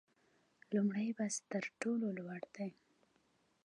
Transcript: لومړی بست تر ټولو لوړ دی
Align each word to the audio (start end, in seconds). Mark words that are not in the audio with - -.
لومړی 0.73 1.09
بست 1.17 1.41
تر 1.51 1.63
ټولو 1.81 2.07
لوړ 2.17 2.41
دی 2.55 2.69